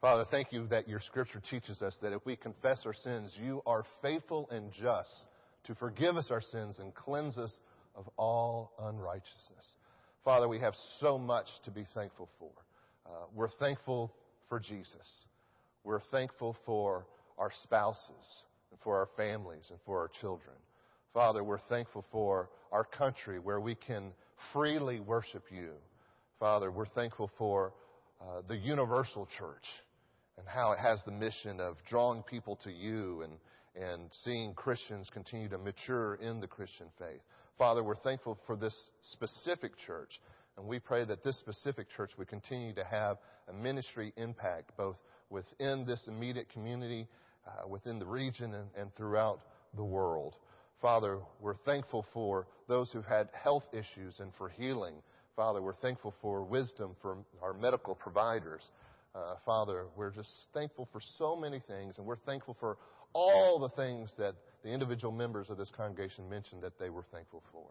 [0.00, 3.62] Father, thank you that your scripture teaches us that if we confess our sins, you
[3.66, 5.10] are faithful and just
[5.64, 7.58] to forgive us our sins and cleanse us
[7.96, 9.76] of all unrighteousness.
[10.24, 12.50] Father, we have so much to be thankful for.
[13.06, 14.14] Uh, we're thankful
[14.48, 15.24] for Jesus.
[15.82, 17.04] We're thankful for
[17.36, 20.54] our spouses and for our families and for our children.
[21.12, 24.12] Father, we're thankful for our country where we can
[24.52, 25.70] freely worship you.
[26.38, 27.72] Father, we're thankful for
[28.20, 29.64] uh, the universal church
[30.38, 33.32] and how it has the mission of drawing people to you and,
[33.74, 37.20] and seeing Christians continue to mature in the Christian faith.
[37.58, 40.20] Father, we're thankful for this specific church,
[40.56, 43.18] and we pray that this specific church would continue to have
[43.48, 44.96] a ministry impact both
[45.28, 47.08] within this immediate community,
[47.46, 49.40] uh, within the region, and, and throughout
[49.74, 50.36] the world.
[50.80, 54.94] Father, we're thankful for those who've had health issues and for healing.
[55.34, 58.62] Father, we're thankful for wisdom from our medical providers.
[59.18, 62.76] Uh, Father, we're just thankful for so many things, and we're thankful for
[63.14, 67.42] all the things that the individual members of this congregation mentioned that they were thankful
[67.50, 67.66] for.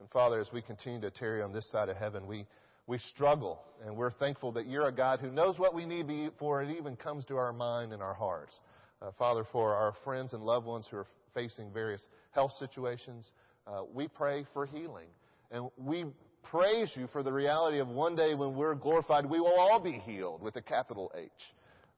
[0.00, 2.46] And Father, as we continue to tarry on this side of heaven, we,
[2.86, 6.62] we struggle, and we're thankful that you're a God who knows what we need before
[6.62, 8.58] it even comes to our mind and our hearts.
[9.02, 13.32] Uh, Father, for our friends and loved ones who are facing various health situations,
[13.66, 15.08] uh, we pray for healing.
[15.50, 16.06] And we
[16.44, 19.92] praise you for the reality of one day when we're glorified, we will all be
[19.92, 21.30] healed with a capital H.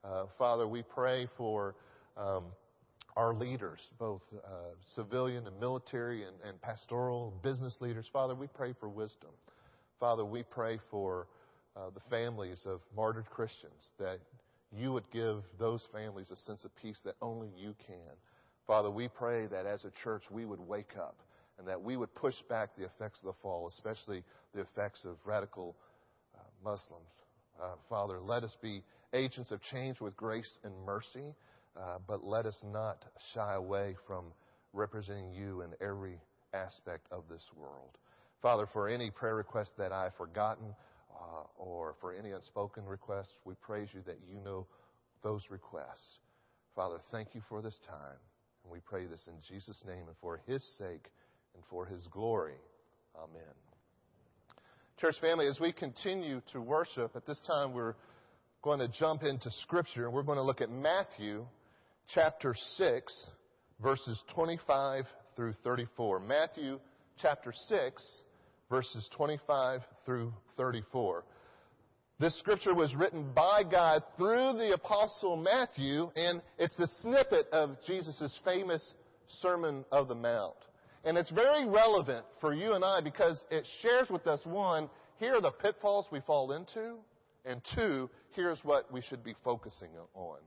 [0.04, 1.74] Uh, Father, we pray for
[2.16, 2.44] um,
[3.16, 4.48] our leaders, both uh,
[4.94, 8.06] civilian and military and, and pastoral business leaders.
[8.12, 9.30] Father, we pray for wisdom.
[10.00, 11.26] Father, we pray for
[11.76, 14.18] uh, the families of martyred Christians that
[14.76, 18.16] you would give those families a sense of peace that only you can.
[18.66, 21.16] Father, we pray that as a church we would wake up
[21.62, 25.16] and that we would push back the effects of the fall, especially the effects of
[25.24, 25.77] radical
[26.34, 27.22] uh, Muslims.
[27.62, 28.82] Uh, Father, let us be
[29.14, 31.36] agents of change with grace and mercy,
[31.77, 34.24] uh, but let us not shy away from
[34.72, 36.19] representing you in every
[36.52, 37.97] aspect of this world.
[38.41, 40.75] Father, for any prayer requests that I've forgotten
[41.14, 44.66] uh, or for any unspoken requests, we praise you that you know
[45.22, 46.19] those requests.
[46.75, 48.19] Father, thank you for this time.
[48.64, 51.08] And we pray this in Jesus' name and for his sake
[51.54, 52.54] and for his glory.
[53.16, 53.42] Amen.
[54.98, 57.94] Church family, as we continue to worship, at this time we're
[58.62, 61.46] going to jump into Scripture and we're going to look at Matthew
[62.14, 63.26] chapter 6,
[63.82, 65.04] verses 25
[65.34, 66.20] through 34.
[66.20, 66.78] Matthew
[67.20, 68.22] chapter 6,
[68.70, 71.24] verses 25 through 34.
[72.19, 77.76] This scripture was written by God through the apostle Matthew, and it's a snippet of
[77.86, 78.94] Jesus' famous
[79.40, 80.54] Sermon of the Mount.
[81.04, 85.34] And it's very relevant for you and I because it shares with us one, here
[85.34, 86.96] are the pitfalls we fall into,
[87.44, 90.38] and two, here's what we should be focusing on.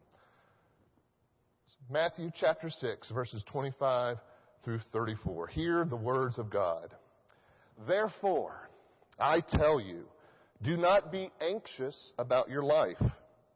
[1.90, 4.18] Matthew chapter 6, verses 25
[4.64, 5.48] through 34.
[5.48, 6.96] Hear the words of God.
[7.88, 8.70] Therefore,
[9.20, 10.06] I tell you,
[10.64, 13.02] do not be anxious about your life,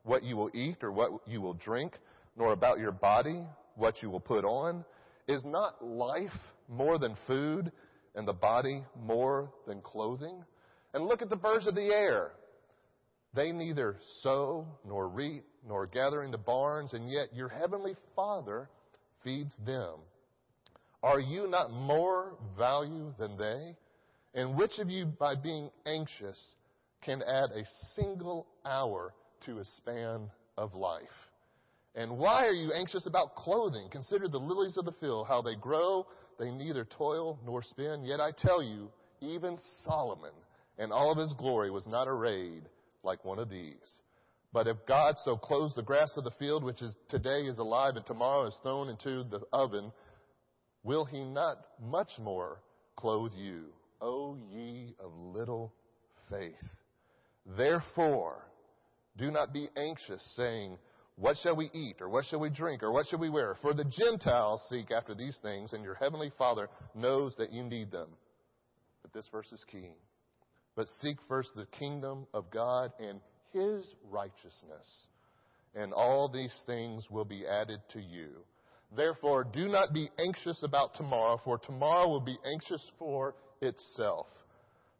[0.03, 1.93] what you will eat or what you will drink,
[2.37, 3.41] nor about your body,
[3.75, 4.83] what you will put on.
[5.27, 6.31] Is not life
[6.69, 7.72] more than food
[8.16, 10.44] and the body more than clothing?
[10.94, 12.31] And look at the birds of the air.
[13.35, 18.69] They neither sow nor reap nor gather into barns, and yet your heavenly Father
[19.24, 20.00] feeds them.
[21.03, 23.75] Are you not more value than they?
[24.34, 26.40] And which of you, by being anxious,
[27.02, 27.66] can add a
[27.96, 29.13] single hour
[29.46, 31.03] to a span of life?
[31.96, 33.90] And why are you anxious about clothing?
[33.91, 36.06] Consider the lilies of the field, how they grow.
[36.39, 38.03] They neither toil nor spin.
[38.05, 38.89] Yet I tell you,
[39.22, 40.31] even Solomon
[40.77, 42.63] in all of his glory was not arrayed
[43.03, 44.01] like one of these.
[44.51, 47.97] But if God so clothes the grass of the field, which is today is alive
[47.97, 49.91] and tomorrow is thrown into the oven,
[50.83, 52.61] will he not much more
[52.95, 53.66] clothe you,
[54.01, 55.73] O ye of little
[56.31, 56.55] faith?
[57.57, 58.45] Therefore,
[59.17, 60.78] do not be anxious, saying,
[61.19, 63.55] What shall we eat, or what shall we drink, or what shall we wear?
[63.61, 67.91] For the Gentiles seek after these things, and your heavenly Father knows that you need
[67.91, 68.08] them.
[69.02, 69.91] But this verse is key.
[70.78, 73.20] But seek first the kingdom of God and
[73.52, 75.08] his righteousness,
[75.76, 78.29] and all these things will be added to you.
[78.96, 84.28] Therefore, do not be anxious about tomorrow, for tomorrow will be anxious for itself.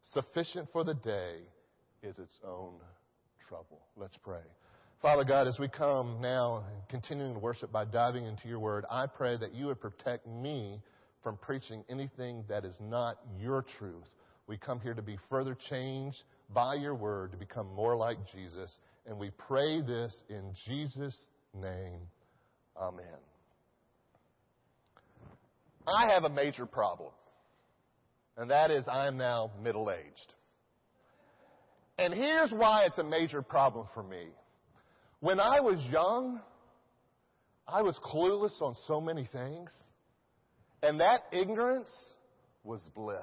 [0.02, 1.38] Sufficient for the day
[2.04, 2.74] is its own
[3.48, 3.80] trouble.
[3.96, 4.44] Let's pray.
[5.02, 9.06] Father God, as we come now continuing to worship by diving into your word, I
[9.08, 10.82] pray that you would protect me
[11.24, 14.04] from preaching anything that is not your truth.
[14.48, 16.24] We come here to be further changed
[16.54, 18.78] by your word to become more like Jesus.
[19.06, 22.02] And we pray this in Jesus' name.
[22.76, 23.06] Amen.
[25.88, 27.12] I have a major problem,
[28.36, 30.34] and that is I am now middle aged.
[31.98, 34.26] And here's why it's a major problem for me.
[35.22, 36.40] When I was young,
[37.68, 39.70] I was clueless on so many things,
[40.82, 41.90] and that ignorance
[42.64, 43.20] was bliss.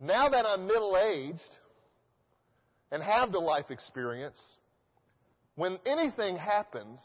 [0.00, 1.56] Now that I'm middle aged
[2.92, 4.40] and have the life experience,
[5.56, 7.00] when anything happens,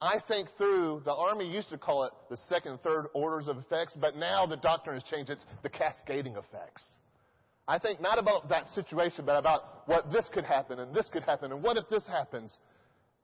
[0.00, 3.96] I think through, the Army used to call it the second, third orders of effects,
[3.98, 5.30] but now the doctrine has changed.
[5.30, 6.82] It's the cascading effects.
[7.66, 11.22] I think not about that situation, but about what this could happen and this could
[11.22, 12.58] happen and what if this happens.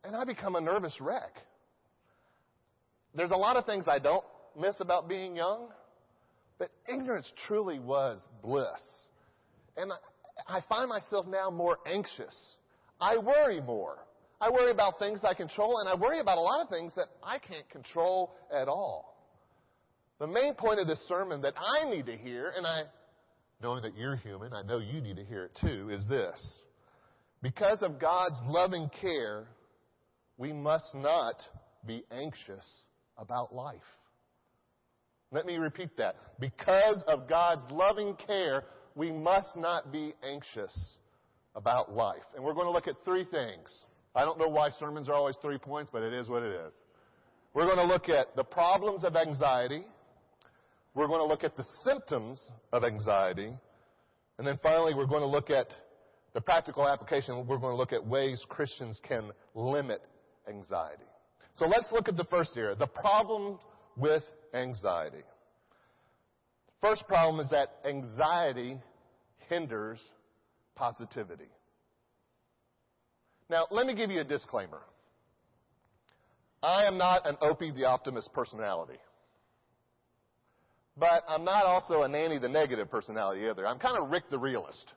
[0.03, 1.35] And I become a nervous wreck.
[3.15, 4.25] There's a lot of things I don't
[4.59, 5.69] miss about being young,
[6.59, 8.81] but ignorance truly was bliss.
[9.77, 9.93] And
[10.49, 12.35] I find myself now more anxious.
[13.01, 13.99] I worry more.
[14.41, 17.09] I worry about things I control, and I worry about a lot of things that
[17.23, 19.19] I can't control at all.
[20.19, 22.83] The main point of this sermon that I need to hear, and I,
[23.63, 26.61] knowing that you're human, I know you need to hear it too, is this.
[27.43, 29.47] Because of God's loving care,
[30.37, 31.37] we must not
[31.87, 32.65] be anxious
[33.17, 33.79] about life.
[35.31, 36.17] Let me repeat that.
[36.39, 38.65] Because of God's loving care,
[38.95, 40.97] we must not be anxious
[41.55, 42.23] about life.
[42.35, 43.85] And we're going to look at three things.
[44.15, 46.73] I don't know why sermons are always three points, but it is what it is.
[47.55, 49.85] We're going to look at the problems of anxiety.
[50.95, 52.41] We're going to look at the symptoms
[52.73, 53.53] of anxiety.
[54.39, 55.69] And then finally, we're going to look at
[56.35, 57.47] the practical application.
[57.47, 60.03] We're going to look at ways Christians can limit
[60.49, 61.05] anxiety.
[61.55, 63.59] So let's look at the first area, the problem
[63.97, 64.23] with
[64.55, 65.23] anxiety.
[66.81, 68.79] First problem is that anxiety
[69.49, 70.01] hinders
[70.75, 71.49] positivity.
[73.51, 74.81] Now, let me give you a disclaimer.
[76.63, 78.99] I am not an Opie the Optimist personality.
[80.97, 83.67] But I'm not also a Nanny the Negative personality either.
[83.67, 84.93] I'm kind of Rick the Realist.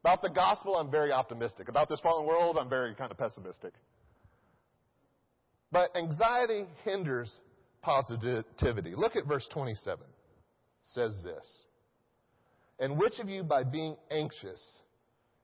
[0.00, 1.68] About the gospel, I'm very optimistic.
[1.68, 3.72] About this fallen world, I'm very kind of pessimistic.
[5.70, 7.32] But anxiety hinders
[7.82, 8.94] positivity.
[8.94, 10.00] Look at verse 27.
[10.02, 10.08] It
[10.82, 11.46] says this.
[12.78, 14.80] And which of you, by being anxious,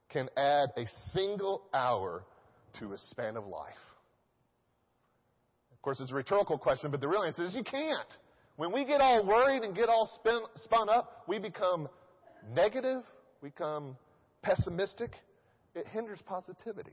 [0.09, 2.23] can add a single hour
[2.79, 3.73] to a span of life?
[5.71, 8.09] Of course, it's a rhetorical question, but the real answer is you can't.
[8.59, 11.87] When we get all worried and get all spin, spun up, we become
[12.53, 13.03] negative,
[13.41, 13.95] we become
[14.41, 15.11] pessimistic.
[15.75, 16.91] It hinders positivity.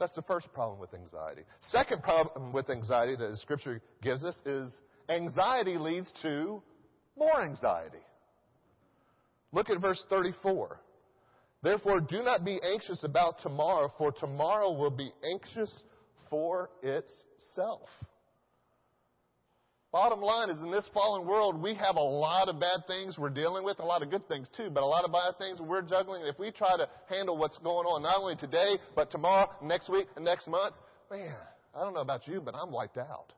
[0.00, 1.42] That's the first problem with anxiety.
[1.60, 6.60] Second problem with anxiety that the scripture gives us is anxiety leads to
[7.16, 8.02] more anxiety.
[9.52, 10.80] Look at verse 34.
[11.62, 15.70] Therefore, do not be anxious about tomorrow, for tomorrow will be anxious
[16.28, 17.88] for itself.
[19.90, 23.30] Bottom line is in this fallen world, we have a lot of bad things we're
[23.30, 25.80] dealing with, a lot of good things too, but a lot of bad things we're
[25.80, 26.22] juggling.
[26.26, 30.06] If we try to handle what's going on not only today, but tomorrow, next week,
[30.14, 30.74] and next month,
[31.10, 31.34] man,
[31.74, 33.32] I don't know about you, but I'm wiped out.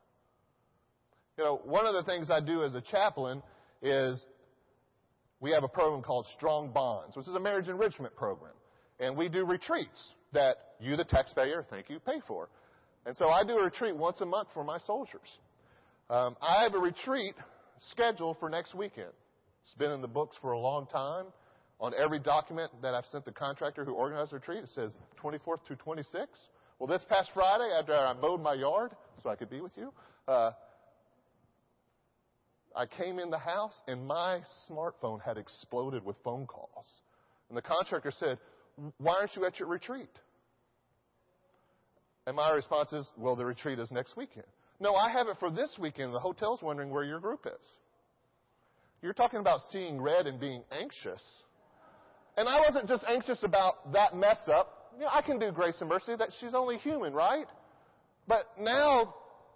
[1.37, 3.41] You know, one of the things I do as a chaplain
[3.81, 4.25] is
[5.39, 8.53] we have a program called Strong Bonds, which is a marriage enrichment program.
[8.99, 12.49] And we do retreats that you, the taxpayer, thank you, pay for.
[13.05, 15.39] And so I do a retreat once a month for my soldiers.
[16.11, 17.35] Um, I have a retreat
[17.77, 19.13] scheduled for next weekend.
[19.63, 21.27] It's been in the books for a long time.
[21.79, 24.91] On every document that I've sent the contractor who organized the retreat, it says
[25.23, 26.25] 24th to 26th.
[26.79, 28.91] Well, this past Friday, after I mowed my yard
[29.23, 29.93] so I could be with you,
[30.27, 30.51] uh,
[32.75, 36.87] I came in the house and my smartphone had exploded with phone calls.
[37.47, 38.37] And the contractor said,
[38.97, 40.11] Why aren't you at your retreat?
[42.27, 44.45] And my response is, Well, the retreat is next weekend.
[44.81, 46.11] No, I have it for this weekend.
[46.11, 47.67] The hotel's wondering where your group is.
[49.03, 51.21] You're talking about seeing red and being anxious.
[52.35, 54.91] And I wasn't just anxious about that mess up.
[54.95, 57.45] You know, I can do grace and mercy that she's only human, right?
[58.27, 59.13] But now,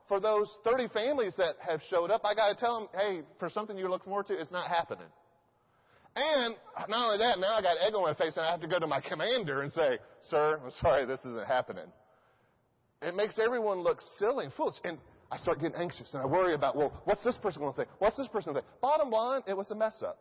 [0.07, 3.49] for those 30 families that have showed up, I got to tell them, hey, for
[3.49, 5.07] something you're looking forward to, it's not happening.
[6.15, 6.55] And
[6.87, 8.77] not only that, now I got egg on my face and I have to go
[8.77, 11.85] to my commander and say, sir, I'm sorry, this isn't happening.
[13.01, 14.75] It makes everyone look silly and foolish.
[14.83, 14.97] And
[15.31, 17.89] I start getting anxious and I worry about, well, what's this person going to think?
[17.99, 18.81] What's this person going to think?
[18.81, 20.17] Bottom line, it was a mess up.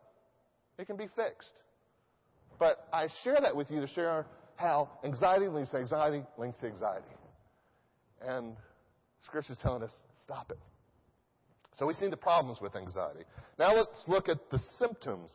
[0.77, 1.53] It can be fixed.
[2.59, 6.67] But I share that with you to share how anxiety links to anxiety links to
[6.67, 7.05] anxiety.
[8.21, 8.55] And
[9.25, 9.93] Scripture's telling us,
[10.23, 10.59] stop it.
[11.73, 13.25] So we've seen the problems with anxiety.
[13.59, 15.29] Now let's look at the symptoms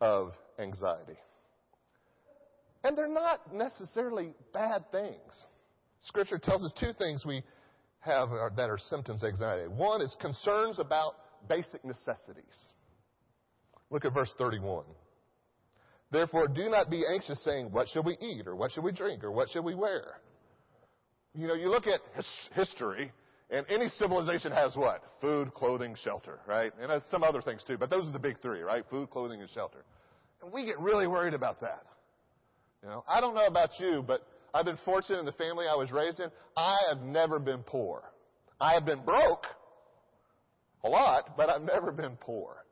[0.00, 1.18] of anxiety.
[2.84, 5.44] And they're not necessarily bad things.
[6.00, 7.42] Scripture tells us two things we
[8.00, 9.68] have uh, that are symptoms of anxiety.
[9.68, 11.14] One is concerns about
[11.48, 12.44] basic necessities.
[13.90, 14.84] Look at verse 31.
[16.10, 19.24] Therefore, do not be anxious saying, what shall we eat, or what shall we drink,
[19.24, 20.20] or what shall we wear?
[21.34, 23.12] You know, you look at his- history,
[23.50, 25.02] and any civilization has what?
[25.20, 26.72] Food, clothing, shelter, right?
[26.80, 28.84] And some other things too, but those are the big three, right?
[28.90, 29.84] Food, clothing, and shelter.
[30.42, 31.84] And we get really worried about that.
[32.82, 34.20] You know, I don't know about you, but
[34.58, 36.30] I've been fortunate in the family I was raised in.
[36.56, 38.02] I have never been poor.
[38.60, 39.46] I have been broke
[40.82, 42.64] a lot, but I've never been poor.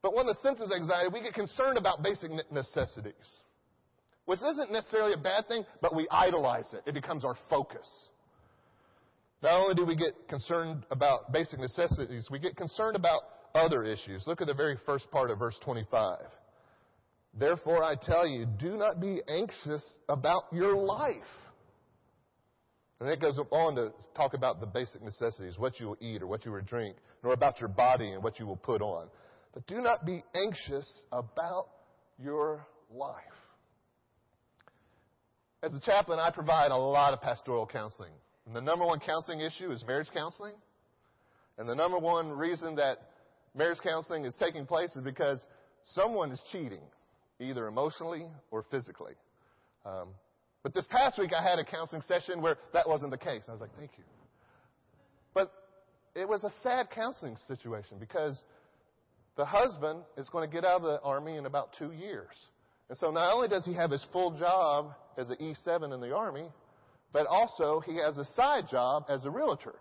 [0.00, 3.40] But one of the symptoms of anxiety, we get concerned about basic necessities,
[4.26, 6.82] which isn't necessarily a bad thing, but we idolize it.
[6.86, 7.88] It becomes our focus.
[9.42, 13.22] Not only do we get concerned about basic necessities, we get concerned about
[13.56, 14.24] other issues.
[14.28, 16.20] Look at the very first part of verse 25.
[17.38, 21.14] Therefore I tell you, do not be anxious about your life.
[22.98, 26.26] And it goes on to talk about the basic necessities, what you will eat or
[26.26, 29.08] what you will drink, nor about your body and what you will put on.
[29.52, 31.68] But do not be anxious about
[32.18, 33.22] your life.
[35.62, 38.12] As a chaplain, I provide a lot of pastoral counseling.
[38.46, 40.54] And the number one counseling issue is marriage counseling.
[41.58, 42.98] And the number one reason that
[43.54, 45.44] marriage counseling is taking place is because
[45.82, 46.82] someone is cheating,
[47.40, 49.14] either emotionally or physically.
[49.84, 50.08] Um,
[50.62, 53.44] but this past week I had a counseling session where that wasn't the case.
[53.48, 54.04] I was like, thank you.
[55.32, 55.52] But
[56.14, 58.42] it was a sad counseling situation because
[59.36, 62.34] the husband is going to get out of the army in about two years.
[62.88, 66.14] And so not only does he have his full job as an E7 in the
[66.14, 66.48] army,
[67.12, 69.74] but also he has a side job as a realtor.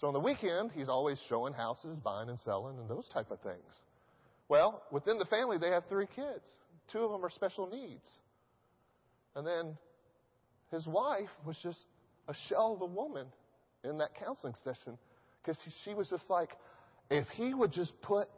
[0.00, 3.40] So on the weekend, he's always showing houses, buying and selling, and those type of
[3.40, 3.80] things.
[4.48, 6.44] Well, within the family, they have three kids.
[6.92, 8.08] Two of them are special needs.
[9.34, 9.76] And then
[10.70, 11.78] his wife was just
[12.28, 13.26] a shell of a woman
[13.84, 14.98] in that counseling session
[15.42, 16.50] because she was just like,
[17.10, 18.28] if he would just put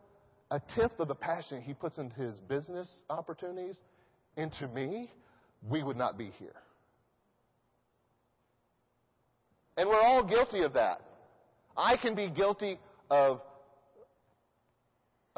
[0.51, 3.77] a tenth of the passion he puts into his business opportunities
[4.37, 5.11] into me,
[5.69, 6.55] we would not be here.
[9.77, 11.01] And we're all guilty of that.
[11.77, 12.79] I can be guilty
[13.11, 13.41] of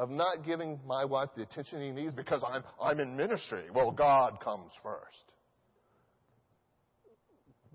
[0.01, 3.65] of not giving my wife the attention he needs because I'm I'm in ministry.
[3.73, 5.25] Well, God comes first.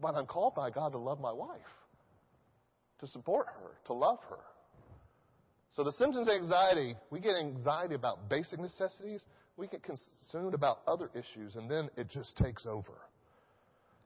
[0.01, 1.60] But I'm called by God to love my wife,
[3.00, 4.39] to support her, to love her.
[5.74, 9.24] So the symptoms of anxiety, we get anxiety about basic necessities,
[9.55, 12.94] we get consumed about other issues, and then it just takes over.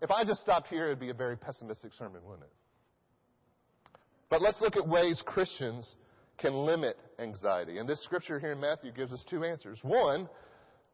[0.02, 3.92] If I just stopped here, it'd be a very pessimistic sermon, wouldn't it?
[4.30, 5.96] But let's look at ways Christians
[6.40, 7.78] can limit anxiety.
[7.78, 9.80] And this scripture here in Matthew gives us two answers.
[9.84, 10.30] One,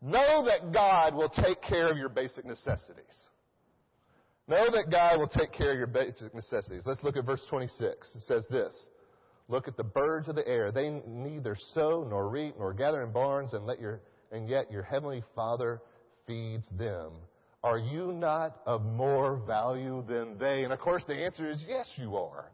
[0.01, 3.03] know that God will take care of your basic necessities.
[4.47, 6.83] Know that God will take care of your basic necessities.
[6.85, 8.15] Let's look at verse 26.
[8.15, 8.73] It says this.
[9.47, 10.71] Look at the birds of the air.
[10.71, 14.83] They neither sow nor reap nor gather in barns, and let your and yet your
[14.83, 15.81] heavenly Father
[16.27, 17.13] feeds them.
[17.63, 20.63] Are you not of more value than they?
[20.63, 22.51] And of course, the answer is yes, you are.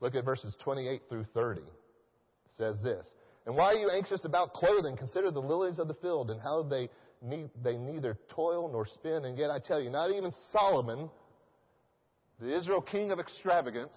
[0.00, 1.62] Look at verses 28 through 30.
[2.56, 3.06] Says this.
[3.46, 4.96] And why are you anxious about clothing?
[4.96, 6.88] Consider the lilies of the field and how they
[7.22, 9.24] need, they neither toil nor spin.
[9.24, 11.10] And yet I tell you, not even Solomon,
[12.40, 13.96] the Israel king of extravagance,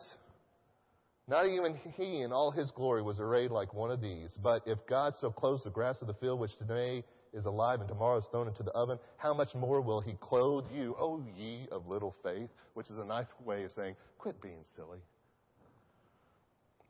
[1.28, 4.38] not even he in all his glory was arrayed like one of these.
[4.42, 7.90] But if God so clothes the grass of the field, which today is alive and
[7.90, 11.68] tomorrow is thrown into the oven, how much more will he clothe you, O ye
[11.72, 12.50] of little faith?
[12.76, 15.00] Which is a nice way of saying, quit being silly.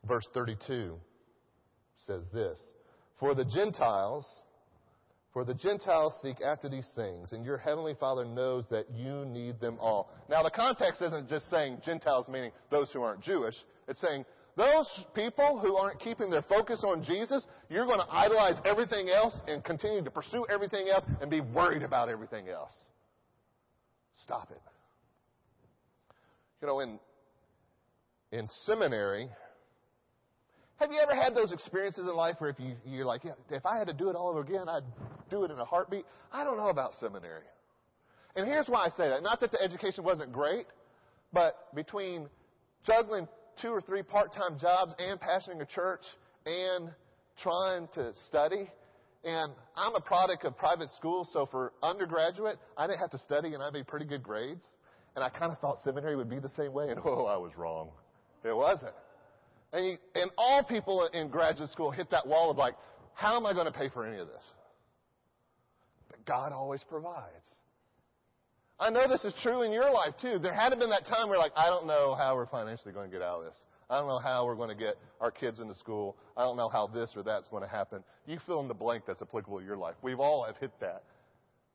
[0.06, 1.00] Verse 32
[2.06, 2.60] says this,
[3.20, 4.26] For the Gentiles,
[5.34, 9.60] for the Gentiles seek after these things, and your heavenly Father knows that you need
[9.60, 10.10] them all.
[10.30, 13.56] Now the context isn't just saying Gentiles meaning those who aren't Jewish.
[13.88, 14.26] It's saying
[14.56, 19.38] those people who aren't keeping their focus on Jesus, you're going to idolize everything else
[19.48, 22.72] and continue to pursue everything else and be worried about everything else.
[24.24, 24.62] Stop it.
[26.62, 26.98] You know, in,
[28.32, 29.28] in seminary,
[30.80, 33.66] have you ever had those experiences in life where if you, you're like, yeah, if
[33.66, 34.84] I had to do it all over again, I'd
[35.30, 36.06] do it in a heartbeat?
[36.34, 37.46] I don't know about seminary.
[38.36, 39.24] And here's why I say that.
[39.24, 40.66] Not that the education wasn't great,
[41.32, 42.28] but between
[42.86, 43.28] juggling
[43.62, 46.02] two or three part-time jobs and pastoring a church
[46.46, 46.90] and
[47.42, 48.70] trying to study,
[49.24, 53.54] and I'm a product of private school, so for undergraduate, I didn't have to study
[53.54, 54.66] and I made pretty good grades.
[55.16, 57.52] And I kind of thought seminary would be the same way, and oh, I was
[57.56, 57.90] wrong.
[58.44, 58.94] It wasn't.
[59.76, 62.76] And, you, and all people in graduate school hit that wall of like,
[63.14, 64.42] how am I going to pay for any of this?
[66.10, 67.46] But God always provides.
[68.80, 70.40] I know this is true in your life too.
[70.40, 73.14] There hadn't been that time where like, I don't know how we're financially going to
[73.14, 73.58] get out of this.
[73.90, 76.16] I don't know how we're going to get our kids into school.
[76.38, 78.02] I don't know how this or that's going to happen.
[78.26, 79.96] You fill in the blank that's applicable to your life.
[80.02, 81.04] We've all have hit that.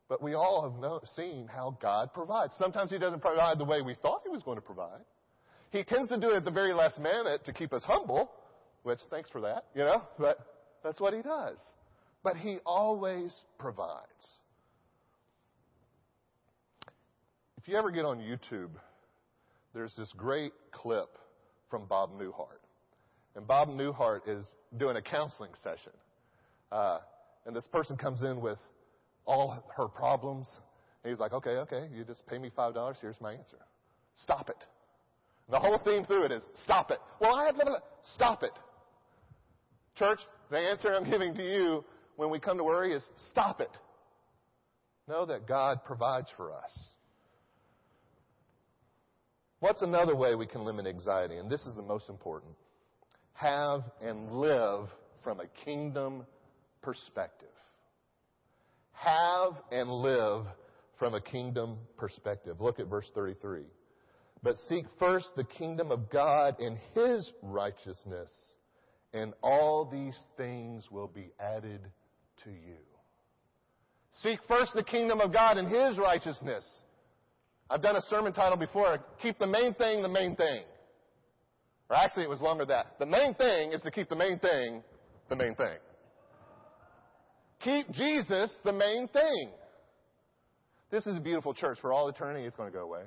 [0.09, 2.55] But we all have know, seen how God provides.
[2.57, 5.01] Sometimes He doesn't provide the way we thought He was going to provide.
[5.71, 8.31] He tends to do it at the very last minute to keep us humble,
[8.83, 10.39] which thanks for that, you know, but
[10.83, 11.59] that's what He does.
[12.23, 14.41] But He always provides.
[17.57, 18.71] If you ever get on YouTube,
[19.75, 21.19] there's this great clip
[21.71, 22.61] from Bob Newhart.
[23.37, 24.47] And Bob Newhart is
[24.77, 25.93] doing a counseling session.
[26.73, 26.99] Uh,
[27.47, 28.59] and this person comes in with
[29.25, 30.47] all her problems.
[31.05, 32.95] And he's like, okay, okay, you just pay me $5.
[33.01, 33.59] Here's my answer.
[34.17, 34.65] Stop it.
[35.51, 36.99] The whole theme through it is stop it.
[37.21, 37.83] Well, I have to
[38.15, 38.53] stop it.
[39.97, 41.85] Church, the answer I'm giving to you
[42.17, 43.71] when we come to worry is stop it.
[45.09, 46.91] Know that God provides for us.
[49.59, 51.37] What's another way we can limit anxiety?
[51.37, 52.53] And this is the most important.
[53.35, 54.89] Have and live
[55.23, 56.25] from a kingdom
[56.81, 57.49] perspective.
[58.93, 60.47] Have and live
[60.99, 62.61] from a kingdom perspective.
[62.61, 63.65] Look at verse 33.
[64.43, 68.31] But seek first the kingdom of God and His righteousness,
[69.13, 71.81] and all these things will be added
[72.45, 72.79] to you.
[74.13, 76.69] Seek first the kingdom of God and His righteousness.
[77.69, 80.63] I've done a sermon title before, Keep the Main Thing the Main Thing.
[81.89, 82.99] Or actually, it was longer than that.
[82.99, 84.83] The main thing is to keep the main thing
[85.29, 85.77] the main thing.
[87.61, 89.51] Keep Jesus the main thing.
[90.91, 91.79] This is a beautiful church.
[91.81, 93.03] For all eternity, it's going to go away.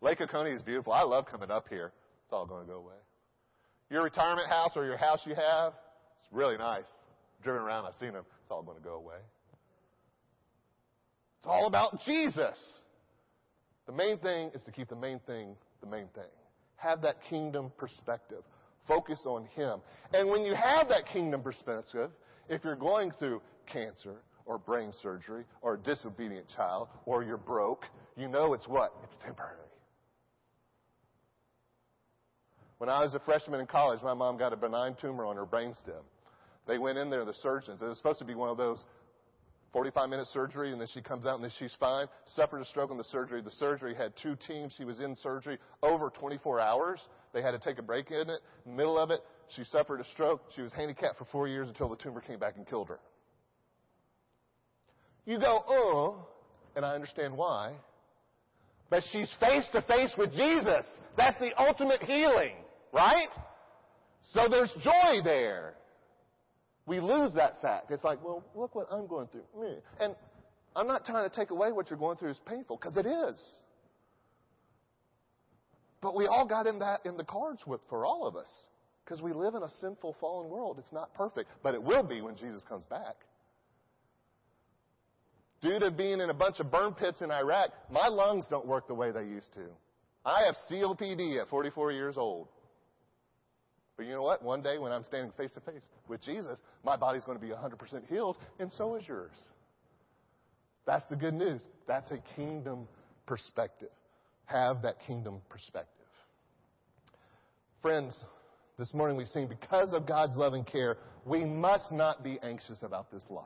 [0.00, 0.92] Lake Oconee is beautiful.
[0.92, 1.92] I love coming up here.
[2.24, 2.94] It's all going to go away.
[3.90, 5.72] Your retirement house or your house you have,
[6.20, 6.84] it's really nice.
[7.42, 8.24] Driven around, I've seen them.
[8.42, 9.16] It's all going to go away.
[11.38, 12.58] It's all about Jesus.
[13.86, 16.24] The main thing is to keep the main thing the main thing.
[16.76, 18.42] Have that kingdom perspective.
[18.86, 19.80] Focus on Him.
[20.12, 22.10] And when you have that kingdom perspective,
[22.48, 27.84] if you're going through cancer or brain surgery or a disobedient child or you're broke,
[28.16, 28.94] you know it's what?
[29.04, 29.56] It's temporary.
[32.80, 35.44] When I was a freshman in college, my mom got a benign tumor on her
[35.44, 36.00] brainstem.
[36.66, 37.82] They went in there, the surgeons.
[37.82, 38.82] It was supposed to be one of those
[39.74, 42.06] 45 minute surgery, and then she comes out and then she's fine.
[42.24, 43.42] Suffered a stroke in the surgery.
[43.42, 44.72] The surgery had two teams.
[44.78, 47.02] She was in surgery over 24 hours.
[47.34, 48.40] They had to take a break in it.
[48.64, 49.20] In the middle of it,
[49.54, 50.40] she suffered a stroke.
[50.56, 53.00] She was handicapped for four years until the tumor came back and killed her.
[55.26, 56.26] You go, oh,
[56.76, 57.74] and I understand why.
[58.88, 60.86] But she's face to face with Jesus.
[61.18, 62.54] That's the ultimate healing.
[62.92, 63.28] Right?
[64.32, 65.74] So there's joy there.
[66.86, 67.90] We lose that fact.
[67.90, 69.42] It's like, well, look what I'm going through.
[70.00, 70.14] And
[70.74, 73.40] I'm not trying to take away what you're going through is painful, because it is.
[76.00, 78.48] But we all got in that in the cards with for all of us.
[79.04, 80.76] Because we live in a sinful, fallen world.
[80.78, 83.16] It's not perfect, but it will be when Jesus comes back.
[85.60, 88.86] Due to being in a bunch of burn pits in Iraq, my lungs don't work
[88.88, 89.66] the way they used to.
[90.24, 92.48] I have COPD at 44 years old.
[94.00, 94.42] But you know what?
[94.42, 97.52] One day when I'm standing face to face with Jesus, my body's going to be
[97.52, 99.36] 100% healed, and so is yours.
[100.86, 101.60] That's the good news.
[101.86, 102.88] That's a kingdom
[103.26, 103.90] perspective.
[104.46, 106.06] Have that kingdom perspective.
[107.82, 108.18] Friends,
[108.78, 112.78] this morning we've seen because of God's love and care, we must not be anxious
[112.82, 113.44] about this life.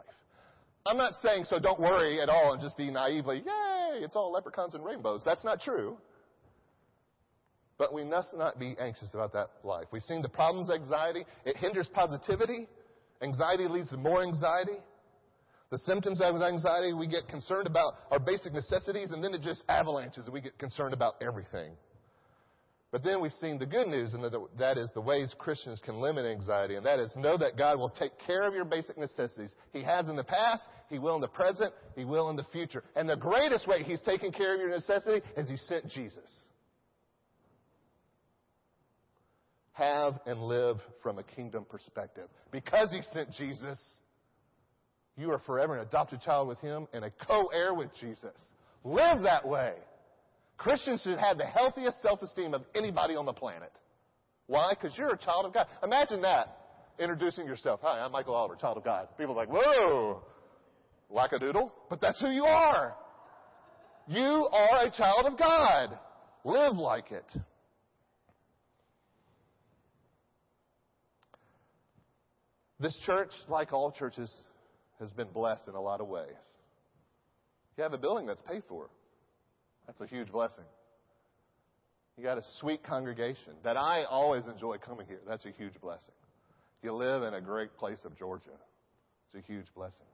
[0.86, 4.30] I'm not saying so don't worry at all and just be naively, yay, it's all
[4.30, 5.22] leprechauns and rainbows.
[5.24, 5.98] That's not true.
[7.84, 9.84] But we must not be anxious about that life.
[9.92, 11.26] We've seen the problems anxiety.
[11.44, 12.66] It hinders positivity.
[13.20, 14.78] Anxiety leads to more anxiety.
[15.70, 19.64] The symptoms of anxiety, we get concerned about our basic necessities, and then it just
[19.68, 21.72] avalanches, and we get concerned about everything.
[22.90, 24.24] But then we've seen the good news, and
[24.58, 27.90] that is the ways Christians can limit anxiety, and that is know that God will
[27.90, 29.54] take care of your basic necessities.
[29.74, 32.82] He has in the past, He will in the present, He will in the future.
[32.96, 36.30] And the greatest way He's taking care of your necessity is He sent Jesus.
[39.74, 42.28] Have and live from a kingdom perspective.
[42.50, 43.80] Because he sent Jesus,
[45.16, 48.34] you are forever an adopted child with him and a co-heir with Jesus.
[48.82, 49.74] Live that way.
[50.56, 53.72] Christians should have the healthiest self-esteem of anybody on the planet.
[54.46, 54.74] Why?
[54.74, 55.66] Because you're a child of God.
[55.82, 56.58] Imagine that.
[56.98, 57.80] Introducing yourself.
[57.82, 59.08] Hi, I'm Michael Oliver, child of God.
[59.18, 60.22] People are like, whoa,
[61.12, 61.72] wackadoodle.
[61.90, 62.94] But that's who you are.
[64.06, 65.98] You are a child of God.
[66.44, 67.24] Live like it.
[72.80, 74.32] This church, like all churches,
[74.98, 76.26] has been blessed in a lot of ways.
[77.76, 78.88] You have a building that's paid for.
[79.86, 80.64] That's a huge blessing.
[82.16, 85.20] You got a sweet congregation that I always enjoy coming here.
[85.26, 86.14] That's a huge blessing.
[86.82, 88.50] You live in a great place of Georgia.
[89.26, 90.06] It's a huge blessing.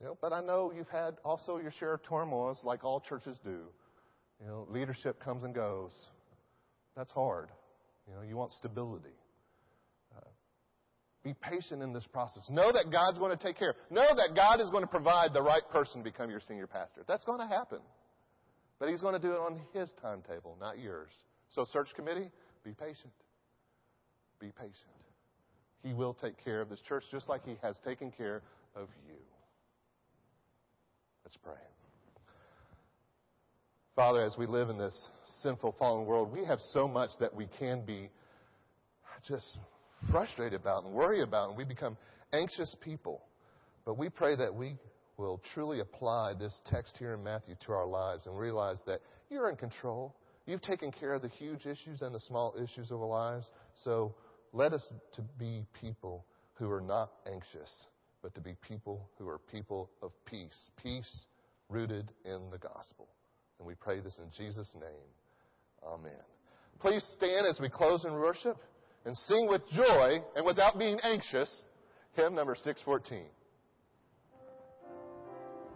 [0.00, 3.38] You know, but I know you've had also your share of turmoils like all churches
[3.44, 3.60] do.
[4.40, 5.92] You know, leadership comes and goes.
[6.96, 7.50] That's hard.
[8.08, 9.14] You know, you want stability.
[11.24, 12.48] Be patient in this process.
[12.50, 13.74] Know that God's going to take care.
[13.90, 17.02] Know that God is going to provide the right person to become your senior pastor.
[17.06, 17.78] That's going to happen.
[18.80, 21.10] But He's going to do it on His timetable, not yours.
[21.50, 22.30] So, search committee,
[22.64, 23.12] be patient.
[24.40, 24.74] Be patient.
[25.84, 28.42] He will take care of this church just like He has taken care
[28.74, 29.14] of you.
[31.24, 31.54] Let's pray.
[33.94, 35.08] Father, as we live in this
[35.42, 38.08] sinful, fallen world, we have so much that we can be
[39.28, 39.58] just
[40.10, 41.96] frustrated about and worry about, and we become
[42.32, 43.22] anxious people.
[43.84, 44.76] But we pray that we
[45.16, 49.50] will truly apply this text here in Matthew to our lives and realize that you're
[49.50, 50.14] in control.
[50.46, 53.50] You've taken care of the huge issues and the small issues of our lives.
[53.74, 54.14] So
[54.52, 57.70] let us to be people who are not anxious,
[58.22, 60.70] but to be people who are people of peace.
[60.82, 61.26] Peace
[61.68, 63.08] rooted in the gospel.
[63.58, 65.86] And we pray this in Jesus' name.
[65.86, 66.12] Amen.
[66.80, 68.56] Please stand as we close in worship
[69.04, 71.62] and sing with joy and without being anxious.
[72.14, 73.24] Hymn number 614.